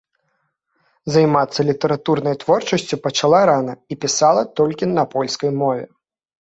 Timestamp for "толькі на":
4.63-5.03